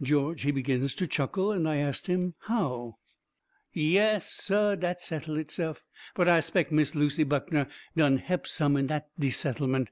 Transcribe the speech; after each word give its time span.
George, 0.00 0.44
he 0.44 0.50
begins 0.50 0.94
to 0.94 1.06
chuckle, 1.06 1.52
and 1.52 1.68
I 1.68 1.76
ast 1.76 2.06
him 2.06 2.32
how. 2.44 2.96
"Yass, 3.74 4.32
SAH, 4.32 4.76
dat 4.76 5.02
settle 5.02 5.34
HITse'f. 5.34 5.84
But 6.14 6.26
I 6.26 6.40
'spec' 6.40 6.72
Miss 6.72 6.94
Lucy 6.94 7.22
Buckner 7.24 7.68
done 7.94 8.16
he'p 8.16 8.46
some 8.46 8.78
in 8.78 8.86
de 8.86 9.02
settleMENT. 9.20 9.88